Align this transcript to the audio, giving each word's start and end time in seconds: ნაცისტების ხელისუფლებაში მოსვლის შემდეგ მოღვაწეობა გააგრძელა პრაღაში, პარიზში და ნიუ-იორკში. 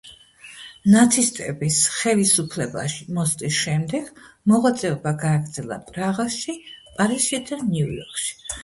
ნაცისტების 0.93 1.77
ხელისუფლებაში 1.97 3.05
მოსვლის 3.19 3.61
შემდეგ 3.67 4.11
მოღვაწეობა 4.53 5.15
გააგრძელა 5.27 5.81
პრაღაში, 5.93 6.61
პარიზში 6.99 7.47
და 7.53 7.63
ნიუ-იორკში. 7.73 8.39